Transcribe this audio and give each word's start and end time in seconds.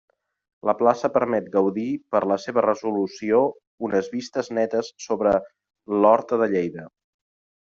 La 0.67 0.73
plaça 0.77 1.09
permet 1.17 1.51
gaudir, 1.55 1.83
per 2.15 2.21
la 2.31 2.37
seva 2.45 2.63
resolució 2.67 3.43
unes 3.89 4.11
vistes 4.15 4.51
netes 4.61 4.91
sobre 5.07 5.35
l'horta 5.99 6.43
de 6.45 6.51
Lleida. 6.57 6.89